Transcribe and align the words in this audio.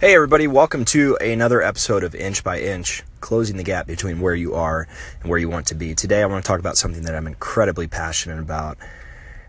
Hey, 0.00 0.14
everybody, 0.14 0.46
welcome 0.46 0.86
to 0.86 1.18
another 1.20 1.60
episode 1.60 2.04
of 2.04 2.14
Inch 2.14 2.42
by 2.42 2.58
Inch, 2.58 3.02
closing 3.20 3.58
the 3.58 3.62
gap 3.62 3.86
between 3.86 4.18
where 4.18 4.34
you 4.34 4.54
are 4.54 4.88
and 5.20 5.28
where 5.28 5.38
you 5.38 5.50
want 5.50 5.66
to 5.66 5.74
be. 5.74 5.94
Today, 5.94 6.22
I 6.22 6.24
want 6.24 6.42
to 6.42 6.48
talk 6.48 6.58
about 6.58 6.78
something 6.78 7.02
that 7.02 7.14
I'm 7.14 7.26
incredibly 7.26 7.86
passionate 7.86 8.38
about, 8.38 8.78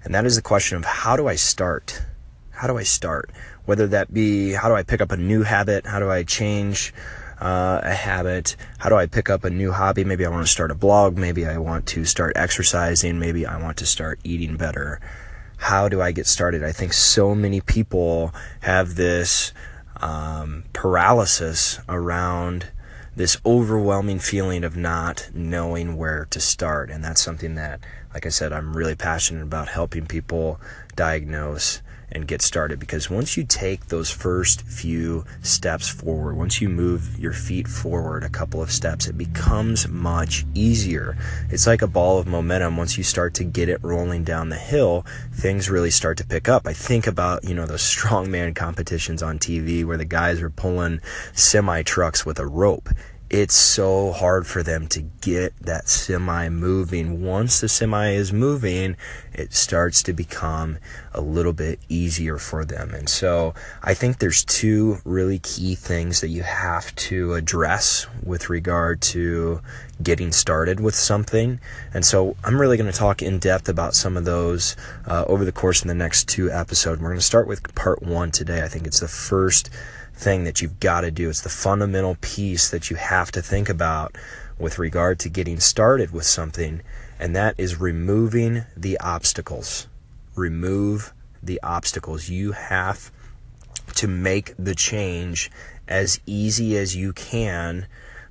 and 0.04 0.14
that 0.14 0.26
is 0.26 0.36
the 0.36 0.42
question 0.42 0.78
of 0.78 0.84
how 0.84 1.16
do 1.16 1.26
I 1.26 1.36
start? 1.36 2.02
How 2.50 2.68
do 2.68 2.78
I 2.78 2.84
start? 2.84 3.32
Whether 3.64 3.88
that 3.88 4.14
be 4.14 4.52
how 4.52 4.68
do 4.68 4.76
I 4.76 4.84
pick 4.84 5.00
up 5.00 5.14
a 5.14 5.16
new 5.16 5.44
habit? 5.44 5.86
How 5.86 6.00
do 6.00 6.12
I 6.12 6.24
change 6.24 6.94
uh, 7.40 7.80
a 7.82 7.94
habit? 7.94 8.58
How 8.78 8.90
do 8.90 8.96
I 8.96 9.06
pick 9.06 9.30
up 9.30 9.46
a 9.46 9.50
new 9.50 9.72
hobby? 9.72 10.04
Maybe 10.04 10.26
I 10.26 10.30
want 10.30 10.46
to 10.46 10.52
start 10.52 10.70
a 10.70 10.76
blog. 10.76 11.18
Maybe 11.18 11.46
I 11.46 11.60
want 11.60 11.88
to 11.88 12.04
start 12.04 12.34
exercising. 12.36 13.20
Maybe 13.20 13.46
I 13.46 13.58
want 13.58 13.78
to 13.78 13.86
start 13.86 14.20
eating 14.26 14.58
better. 14.58 15.00
How 15.56 15.88
do 15.88 16.02
I 16.02 16.12
get 16.12 16.28
started? 16.28 16.62
I 16.62 16.74
think 16.74 16.92
so 16.92 17.34
many 17.34 17.62
people 17.62 18.34
have 18.60 18.96
this 18.96 19.54
um, 20.02 20.64
paralysis 20.74 21.80
around 21.88 22.68
this 23.16 23.38
overwhelming 23.46 24.20
feeling 24.20 24.64
of 24.64 24.76
not 24.76 25.30
knowing 25.34 25.98
where 25.98 26.26
to 26.30 26.40
start. 26.40 26.90
And 26.90 27.04
that's 27.04 27.22
something 27.22 27.56
that, 27.56 27.82
like 28.14 28.26
I 28.26 28.30
said, 28.30 28.54
I'm 28.54 28.76
really 28.76 28.96
passionate 28.96 29.44
about 29.44 29.68
helping 29.70 30.06
people 30.06 30.60
diagnose 30.96 31.82
and 32.12 32.28
get 32.28 32.42
started 32.42 32.80
because 32.80 33.10
once 33.10 33.38
you 33.38 33.44
take 33.44 33.88
those 33.88 34.10
first 34.10 34.62
few 34.64 35.26
steps 35.42 35.88
forward, 35.88 36.36
once 36.36 36.62
you 36.62 36.70
move 36.70 37.18
your 37.20 37.34
feet 37.34 37.68
forward 37.68 38.24
a 38.24 38.30
couple 38.30 38.62
of 38.62 38.72
steps, 38.72 39.08
it 39.08 39.18
becomes 39.18 39.88
much 39.88 40.46
easier. 40.54 41.18
It's 41.50 41.68
like 41.68 41.82
a 41.82 41.88
ball 41.88 42.20
of 42.20 42.28
momentum. 42.28 42.78
Once 42.78 42.98
you 42.98 43.04
start 43.04 43.34
to 43.36 43.44
get 43.44 43.70
it 43.70 43.80
rolling 43.82 44.24
down 44.24 44.50
the 44.50 44.58
hill, 44.58 45.06
things 45.34 45.70
really 45.70 45.92
start 45.92 46.18
to 46.18 46.26
pick 46.26 46.50
up. 46.50 46.68
I 46.68 46.74
think 46.74 47.08
about, 47.08 47.44
you 47.44 47.56
know, 47.56 47.66
those 47.66 47.82
strongman 47.96 48.56
competitions 48.56 49.24
on 49.24 49.40
TV 49.40 49.86
where 49.86 49.98
the 49.98 50.06
guys 50.06 50.42
are 50.42 50.50
pulling 50.50 51.02
semi 51.34 51.84
trucks 51.84 52.26
with 52.26 52.40
a 52.40 52.48
rope 52.48 52.90
it's 53.32 53.56
so 53.56 54.12
hard 54.12 54.46
for 54.46 54.62
them 54.62 54.88
to 54.88 55.02
get 55.22 55.58
that 55.62 55.88
semi 55.88 56.50
moving. 56.50 57.24
Once 57.24 57.62
the 57.62 57.70
semi 57.70 58.10
is 58.10 58.34
moving, 58.34 58.98
it 59.32 59.54
starts 59.54 60.04
to 60.04 60.12
become 60.12 60.78
a 61.14 61.22
little 61.22 61.54
bit 61.54 61.80
easier 61.88 62.38
for 62.38 62.66
them. 62.66 62.94
And 62.94 63.08
so 63.08 63.54
I 63.82 63.94
think 63.94 64.20
there's 64.20 64.44
two 64.44 64.98
really 65.06 65.40
key 65.40 65.76
things 65.76 66.20
that 66.20 66.28
you 66.28 66.44
have 66.44 66.94
to 66.96 67.36
address 67.36 68.06
with 68.22 68.50
regard 68.50 69.00
to 69.02 69.62
getting 70.04 70.34
started 70.34 70.82
with 70.82 70.96
something. 70.96 71.62
And 71.94 72.04
so 72.04 72.36
I'm 72.44 72.60
really 72.60 72.76
going 72.76 72.92
to 72.92 72.98
talk 72.98 73.22
in 73.22 73.40
depth 73.40 73.70
about 73.70 73.96
some 73.96 74.18
of 74.18 74.26
those 74.26 74.76
uh, 75.08 75.24
over 75.28 75.46
the 75.46 75.54
course 75.54 75.82
of 75.82 75.88
the 75.88 75.96
next 75.96 76.28
two 76.28 76.52
episodes. 76.52 77.00
We're 77.00 77.08
going 77.08 77.20
to 77.20 77.26
start 77.26 77.48
with 77.48 77.74
part 77.76 78.04
one 78.04 78.32
today. 78.32 78.62
I 78.62 78.68
think 78.68 78.86
it's 78.86 79.00
the 79.00 79.08
first 79.08 79.70
thing 80.22 80.44
that 80.44 80.62
you've 80.62 80.80
got 80.80 81.02
to 81.02 81.12
do. 81.12 81.30
It's 81.30 81.42
the 81.42 81.50
fundamental 81.50 82.16
piece 82.22 82.70
that 82.70 82.90
you 82.90 82.96
have 82.96 83.32
to 83.32 83.42
think 83.42 83.70
about 83.70 84.16
with 84.58 84.80
regard 84.80 85.20
to 85.20 85.30
getting 85.30 85.60
started 85.60 86.12
with 86.12 86.26
something, 86.26 86.82
and 87.20 87.36
that 87.36 87.56
is 87.58 87.80
removing 87.80 88.64
the 88.78 89.00
obstacles. 89.00 89.88
Remove 90.36 91.14
the 91.42 91.60
obstacles. 91.64 92.30
You 92.30 92.52
have 92.52 93.12
to 93.96 94.08
make 94.08 94.54
the 94.58 94.76
change 94.76 95.52
as 95.88 96.20
easy 96.26 96.78
as 96.78 96.96
you 96.96 97.12
can 97.12 97.88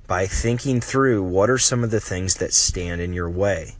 by 0.07 0.25
thinking 0.25 0.81
through 0.81 1.23
what 1.23 1.49
are 1.49 1.57
some 1.57 1.83
of 1.83 1.91
the 1.91 1.99
things 1.99 2.35
that 2.35 2.53
stand 2.53 3.01
in 3.01 3.13
your 3.13 3.29
way. 3.29 3.75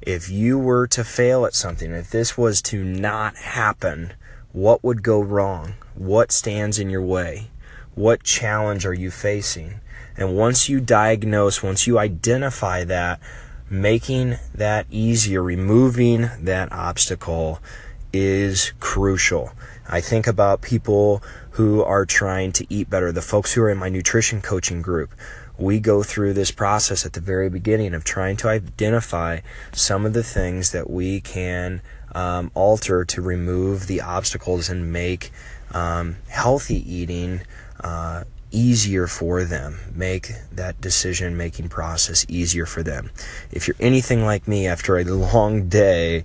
If 0.00 0.30
you 0.30 0.58
were 0.58 0.86
to 0.88 1.02
fail 1.02 1.44
at 1.44 1.54
something, 1.54 1.90
if 1.92 2.10
this 2.10 2.38
was 2.38 2.62
to 2.62 2.84
not 2.84 3.36
happen, 3.36 4.12
what 4.52 4.84
would 4.84 5.02
go 5.02 5.20
wrong? 5.20 5.74
What 5.98 6.30
stands 6.30 6.78
in 6.78 6.90
your 6.90 7.02
way? 7.02 7.48
What 7.96 8.22
challenge 8.22 8.86
are 8.86 8.94
you 8.94 9.10
facing? 9.10 9.80
And 10.16 10.36
once 10.36 10.68
you 10.68 10.80
diagnose, 10.80 11.60
once 11.60 11.88
you 11.88 11.98
identify 11.98 12.84
that, 12.84 13.18
making 13.68 14.36
that 14.54 14.86
easier, 14.92 15.42
removing 15.42 16.30
that 16.38 16.70
obstacle 16.70 17.58
is 18.12 18.72
crucial. 18.78 19.50
I 19.88 20.00
think 20.00 20.28
about 20.28 20.62
people 20.62 21.20
who 21.52 21.82
are 21.82 22.06
trying 22.06 22.52
to 22.52 22.66
eat 22.72 22.88
better, 22.88 23.10
the 23.10 23.20
folks 23.20 23.54
who 23.54 23.62
are 23.62 23.70
in 23.70 23.78
my 23.78 23.88
nutrition 23.88 24.40
coaching 24.40 24.80
group. 24.80 25.10
We 25.58 25.80
go 25.80 26.04
through 26.04 26.34
this 26.34 26.52
process 26.52 27.04
at 27.06 27.14
the 27.14 27.20
very 27.20 27.50
beginning 27.50 27.92
of 27.92 28.04
trying 28.04 28.36
to 28.36 28.48
identify 28.48 29.40
some 29.72 30.06
of 30.06 30.12
the 30.12 30.22
things 30.22 30.70
that 30.70 30.88
we 30.88 31.20
can 31.20 31.82
um, 32.12 32.50
alter 32.54 33.04
to 33.04 33.22
remove 33.22 33.86
the 33.86 34.00
obstacles 34.00 34.68
and 34.68 34.92
make 34.92 35.30
um, 35.72 36.16
healthy 36.28 36.76
eating 36.92 37.42
uh, 37.80 38.24
easier 38.50 39.06
for 39.06 39.44
them, 39.44 39.78
make 39.94 40.32
that 40.52 40.80
decision 40.80 41.36
making 41.36 41.68
process 41.68 42.24
easier 42.28 42.66
for 42.66 42.82
them. 42.82 43.10
If 43.50 43.68
you're 43.68 43.76
anything 43.78 44.24
like 44.24 44.48
me 44.48 44.66
after 44.66 44.96
a 44.96 45.04
long 45.04 45.68
day, 45.68 46.24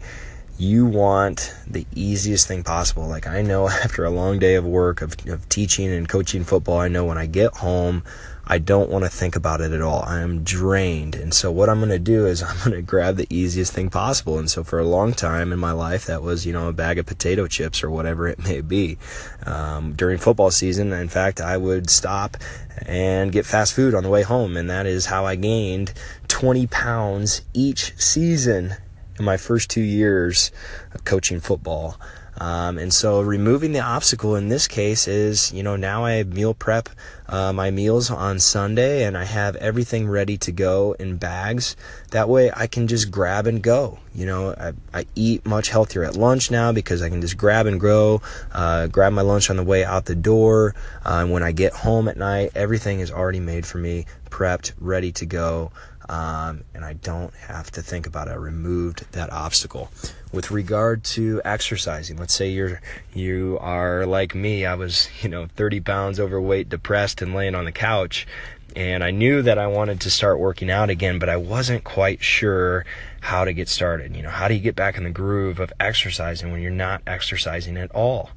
you 0.58 0.86
want 0.86 1.53
the 1.68 1.86
easiest 1.96 2.47
thing 2.47 2.64
possible. 2.64 3.08
Like 3.08 3.28
I 3.28 3.41
know 3.41 3.68
after 3.84 4.06
a 4.06 4.09
long 4.09 4.40
day 4.40 4.56
of 4.56 4.66
work, 4.66 5.02
of, 5.02 5.16
of 5.28 5.47
teaching 5.50 5.91
and 5.91 6.08
coaching 6.08 6.44
football, 6.44 6.80
I 6.80 6.88
know 6.88 7.06
when 7.06 7.18
I 7.18 7.25
get 7.25 7.56
home, 7.56 8.03
I 8.46 8.58
don't 8.58 8.90
want 8.90 9.06
to 9.06 9.09
think 9.09 9.38
about 9.38 9.62
it 9.62 9.72
at 9.72 9.81
all. 9.81 10.03
I 10.03 10.19
am 10.19 10.44
drained. 10.44 11.16
And 11.16 11.34
so 11.34 11.50
what 11.50 11.69
I'm 11.69 11.80
going 11.80 11.90
to 11.90 12.00
do 12.00 12.25
is 12.25 12.44
I'm 12.44 12.58
going 12.58 12.72
to 12.72 12.81
grab 12.81 13.16
the 13.16 13.28
easiest 13.30 13.74
thing 13.74 13.90
possible. 13.90 14.38
And 14.38 14.50
so 14.50 14.63
for 14.63 14.80
a 14.80 14.86
long 14.86 15.13
time 15.13 15.53
in 15.53 15.59
my 15.59 15.72
life, 15.72 16.06
that 16.06 16.22
was, 16.22 16.46
you 16.46 16.53
know, 16.53 16.68
a 16.68 16.74
bag 16.74 16.97
of 16.97 17.06
potato 17.06 17.47
chips 17.47 17.84
or 17.84 17.90
whatever 17.90 18.28
it 18.28 18.44
may 18.44 18.62
be. 18.62 18.97
Um, 19.46 19.94
during 19.94 20.18
football 20.18 20.52
season, 20.52 20.92
in 20.92 21.09
fact, 21.09 21.40
I 21.40 21.58
would 21.58 21.90
stop 21.90 22.38
and 22.86 23.31
get 23.31 23.46
fast 23.46 23.74
food 23.74 23.96
on 23.96 24.03
the 24.03 24.09
way 24.09 24.24
home. 24.24 24.58
And 24.58 24.69
that 24.69 24.86
is 24.86 25.06
how 25.06 25.25
I 25.25 25.36
gained 25.36 25.94
20 26.28 26.68
pounds 26.68 27.44
each 27.53 27.97
season 27.97 28.75
in 29.18 29.25
my 29.25 29.38
first 29.38 29.69
two 29.69 29.81
years 29.81 30.51
of 30.94 31.03
coaching 31.06 31.40
football. 31.40 31.97
Um, 32.38 32.79
and 32.79 32.94
so 32.94 33.22
removing 33.22 33.74
the 33.74 33.81
obstacle 33.81 34.35
in 34.35 34.50
this 34.50 34.68
case 34.68 35.07
is, 35.07 35.53
you 35.53 35.62
know, 35.62 35.75
now 35.75 36.06
I 36.06 36.24
meal 36.24 36.53
prep 36.53 36.90
uh, 37.28 37.53
my 37.53 37.72
meals 37.72 38.09
on 38.09 38.40
Sunday 38.40 39.06
and 39.06 39.18
I 39.18 39.24
have 39.24 39.56
everything 39.57 40.07
ready 40.07 40.38
to 40.40 40.51
go 40.51 40.94
in 40.94 41.18
bags. 41.18 41.75
That 42.12 42.28
way 42.28 42.51
I 42.53 42.68
can 42.68 42.88
just 42.88 43.12
grab 43.12 43.46
and 43.46 43.62
go. 43.62 44.00
You 44.16 44.25
know, 44.25 44.53
I, 44.53 44.74
I 44.94 45.06
eat 45.16 45.45
much 45.45 45.69
healthier 45.69 46.03
at 46.03 46.16
lunch 46.16 46.50
now 46.50 46.72
because 46.72 47.01
I 47.01 47.09
can 47.09 47.22
just 47.22 47.38
grab 47.38 47.68
and 47.68 47.80
go, 47.80 48.22
uh, 48.51 48.88
grab 48.88 49.13
my 49.13 49.22
lunch 49.22 49.50
on 49.50 49.56
the 49.56 49.63
way 49.63 49.84
out 49.84 50.06
the 50.06 50.16
door. 50.16 50.75
Uh, 51.06 51.19
and 51.22 51.31
when 51.31 51.44
I 51.44 51.51
get 51.51 51.74
home 51.74 52.07
at 52.07 52.18
night, 52.18 52.51
everything 52.56 53.00
is 53.00 53.12
already 53.12 53.40
made 53.40 53.66
for 53.66 53.78
me, 53.78 54.06
prepped, 54.30 54.74
ready 54.80 55.12
to 55.13 55.25
go 55.25 55.72
um, 56.13 56.63
and 56.75 56.85
I 56.85 56.94
don't 56.94 57.34
have 57.34 57.72
to 57.72 57.81
think 57.81 58.06
about 58.06 58.28
it. 58.28 58.31
I 58.31 58.35
removed 58.35 59.12
that 59.13 59.31
obstacle. 59.31 59.90
With 60.31 60.51
regard 60.51 61.03
to 61.06 61.41
exercising, 61.44 62.18
let's 62.18 62.35
say 62.35 62.50
you're 62.50 62.81
you 63.16 63.57
are 63.59 64.06
like 64.06 64.35
me. 64.35 64.63
I 64.66 64.75
was 64.75 65.09
you 65.24 65.29
know 65.29 65.47
30 65.56 65.79
pounds 65.79 66.19
overweight, 66.19 66.69
depressed, 66.69 67.24
and 67.24 67.34
laying 67.34 67.56
on 67.56 67.66
the 67.66 67.72
couch, 67.72 68.28
and 68.75 69.03
I 69.03 69.09
knew 69.09 69.41
that 69.41 69.57
I 69.57 69.66
wanted 69.66 70.01
to 70.01 70.12
start 70.12 70.40
working 70.40 70.69
out 70.69 70.91
again, 70.91 71.18
but 71.18 71.29
I 71.29 71.38
wasn't 71.38 71.84
quite 71.84 72.24
sure 72.24 72.85
how 73.22 73.44
to 73.44 73.53
get 73.53 73.68
started. 73.68 74.16
You 74.16 74.22
know, 74.22 74.30
how 74.30 74.47
do 74.47 74.53
you 74.53 74.59
get 74.59 74.75
back 74.75 74.97
in 74.97 75.06
the 75.06 75.09
groove 75.09 75.59
of 75.59 75.74
exercising 75.80 76.51
when 76.51 76.62
you're 76.62 76.72
not 76.72 77.01
exercising 77.07 77.75
at 77.75 77.90
all? 77.91 78.30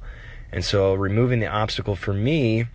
And 0.51 0.65
so, 0.65 0.95
removing 0.95 1.41
the 1.41 1.47
obstacle 1.47 1.95
for 1.95 2.13
me 2.13 2.65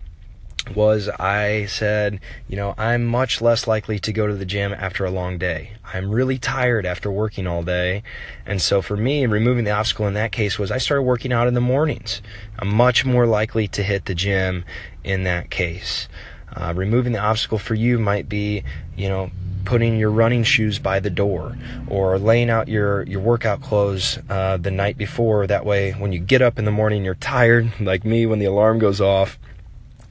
was 0.75 1.09
I 1.09 1.65
said, 1.65 2.19
you 2.47 2.55
know, 2.55 2.73
I'm 2.77 3.05
much 3.05 3.41
less 3.41 3.67
likely 3.67 3.99
to 3.99 4.13
go 4.13 4.27
to 4.27 4.33
the 4.33 4.45
gym 4.45 4.73
after 4.73 5.03
a 5.05 5.11
long 5.11 5.37
day. 5.37 5.73
I'm 5.93 6.11
really 6.11 6.37
tired 6.37 6.85
after 6.85 7.11
working 7.11 7.47
all 7.47 7.63
day. 7.63 8.03
And 8.45 8.61
so 8.61 8.81
for 8.81 8.95
me, 8.95 9.25
removing 9.25 9.65
the 9.65 9.71
obstacle 9.71 10.07
in 10.07 10.13
that 10.13 10.31
case 10.31 10.57
was 10.57 10.71
I 10.71 10.77
started 10.77 11.03
working 11.03 11.33
out 11.33 11.47
in 11.47 11.53
the 11.53 11.61
mornings. 11.61 12.21
I'm 12.59 12.73
much 12.73 13.05
more 13.05 13.27
likely 13.27 13.67
to 13.69 13.83
hit 13.83 14.05
the 14.05 14.15
gym 14.15 14.63
in 15.03 15.23
that 15.23 15.49
case. 15.49 16.07
Uh, 16.55 16.73
removing 16.75 17.13
the 17.13 17.19
obstacle 17.19 17.57
for 17.57 17.73
you 17.73 17.99
might 17.99 18.29
be, 18.29 18.63
you 18.95 19.09
know, 19.09 19.31
putting 19.65 19.97
your 19.97 20.11
running 20.11 20.43
shoes 20.43 20.77
by 20.77 20.99
the 20.99 21.09
door 21.09 21.57
or 21.87 22.19
laying 22.19 22.49
out 22.49 22.67
your, 22.67 23.03
your 23.03 23.21
workout 23.21 23.61
clothes 23.61 24.19
uh, 24.29 24.57
the 24.57 24.71
night 24.71 24.97
before. 24.97 25.47
That 25.47 25.65
way, 25.65 25.91
when 25.91 26.11
you 26.11 26.19
get 26.19 26.41
up 26.41 26.59
in 26.59 26.65
the 26.65 26.71
morning, 26.71 27.03
you're 27.03 27.15
tired, 27.15 27.71
like 27.81 28.05
me 28.05 28.25
when 28.25 28.39
the 28.39 28.45
alarm 28.45 28.79
goes 28.79 29.01
off 29.01 29.37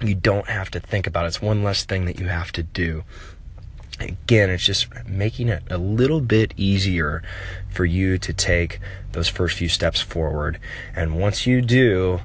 you 0.03 0.15
don't 0.15 0.49
have 0.49 0.71
to 0.73 0.81
think 0.81 1.07
about 1.07 1.25
it. 1.25 1.29
It's 1.29 1.43
one 1.43 1.63
less 1.63 1.85
thing 1.85 2.05
that 2.07 2.19
you 2.19 2.29
have 2.29 2.53
to 2.53 2.63
do. 2.63 3.05
Again, 4.01 4.51
it's 4.51 4.65
just 4.65 4.89
making 5.07 5.49
it 5.49 5.63
a 5.71 5.79
little 5.79 6.21
bit 6.21 6.55
easier 6.57 7.23
for 7.71 7.85
you 7.85 8.19
to 8.19 8.33
take 8.33 8.81
those 9.13 9.29
first 9.29 9.59
few 9.59 9.69
steps 9.69 10.01
forward. 10.01 10.59
And 10.97 11.21
once 11.21 11.47
you 11.47 11.61
do, 11.61 12.21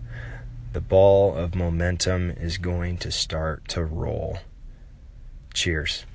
the 0.73 0.81
ball 0.81 1.35
of 1.35 1.55
momentum 1.55 2.31
is 2.31 2.57
going 2.57 2.97
to 2.99 3.11
start 3.11 3.67
to 3.69 3.83
roll. 3.83 4.39
Cheers. 5.53 6.05